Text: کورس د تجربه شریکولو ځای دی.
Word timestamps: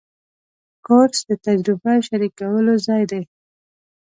کورس 0.85 1.19
د 1.29 1.31
تجربه 1.45 1.93
شریکولو 2.07 2.73
ځای 2.87 3.03
دی. 3.11 3.21